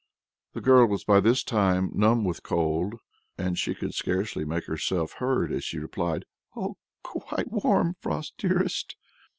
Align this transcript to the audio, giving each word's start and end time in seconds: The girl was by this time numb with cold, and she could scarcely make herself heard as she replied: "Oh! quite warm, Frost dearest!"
The 0.53 0.61
girl 0.61 0.87
was 0.87 1.03
by 1.03 1.19
this 1.19 1.43
time 1.43 1.91
numb 1.93 2.23
with 2.23 2.41
cold, 2.41 2.95
and 3.37 3.55
she 3.55 3.75
could 3.75 3.93
scarcely 3.93 4.43
make 4.43 4.65
herself 4.65 5.11
heard 5.19 5.51
as 5.51 5.63
she 5.63 5.77
replied: 5.77 6.25
"Oh! 6.55 6.77
quite 7.03 7.51
warm, 7.51 7.93
Frost 8.01 8.33
dearest!" 8.39 8.95